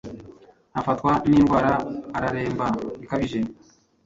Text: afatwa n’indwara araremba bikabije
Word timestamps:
afatwa 0.79 1.11
n’indwara 1.29 1.73
araremba 2.17 2.67
bikabije 2.99 3.39